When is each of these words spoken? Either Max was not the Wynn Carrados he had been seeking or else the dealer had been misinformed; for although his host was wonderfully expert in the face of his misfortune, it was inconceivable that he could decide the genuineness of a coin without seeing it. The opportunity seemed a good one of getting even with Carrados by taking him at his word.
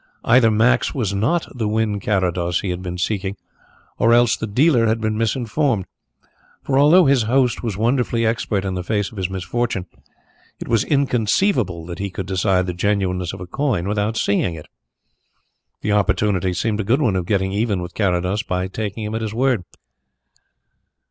Either 0.23 0.49
Max 0.49 0.95
was 0.95 1.13
not 1.13 1.45
the 1.55 1.67
Wynn 1.67 1.99
Carrados 1.99 2.61
he 2.61 2.71
had 2.71 2.81
been 2.81 2.97
seeking 2.97 3.35
or 3.99 4.13
else 4.13 4.35
the 4.35 4.47
dealer 4.47 4.87
had 4.87 4.99
been 4.99 5.15
misinformed; 5.15 5.85
for 6.63 6.79
although 6.79 7.05
his 7.05 7.21
host 7.29 7.61
was 7.61 7.77
wonderfully 7.77 8.25
expert 8.25 8.65
in 8.65 8.73
the 8.73 8.83
face 8.83 9.11
of 9.11 9.17
his 9.17 9.29
misfortune, 9.29 9.85
it 10.59 10.67
was 10.67 10.83
inconceivable 10.85 11.85
that 11.85 11.99
he 11.99 12.09
could 12.09 12.25
decide 12.25 12.65
the 12.65 12.73
genuineness 12.73 13.31
of 13.31 13.41
a 13.41 13.45
coin 13.45 13.87
without 13.87 14.17
seeing 14.17 14.55
it. 14.55 14.65
The 15.81 15.91
opportunity 15.91 16.53
seemed 16.53 16.79
a 16.79 16.83
good 16.83 16.99
one 16.99 17.15
of 17.15 17.27
getting 17.27 17.51
even 17.51 17.79
with 17.79 17.93
Carrados 17.93 18.41
by 18.41 18.69
taking 18.69 19.03
him 19.03 19.13
at 19.13 19.21
his 19.21 19.35
word. 19.35 19.65